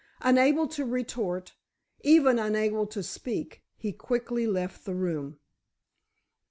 Unable 0.21 0.67
to 0.69 0.83
retort—even 0.83 2.39
unable 2.39 2.87
to 2.87 3.03
speak, 3.03 3.61
he 3.77 3.91
quickly 3.91 4.47
left 4.47 4.83
the 4.83 4.95
room. 4.95 5.37